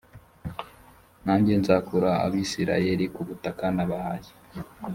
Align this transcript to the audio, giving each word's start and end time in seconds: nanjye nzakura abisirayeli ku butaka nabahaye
nanjye 1.25 1.51
nzakura 1.61 2.09
abisirayeli 2.25 3.05
ku 3.13 3.21
butaka 3.27 3.63
nabahaye 3.75 4.31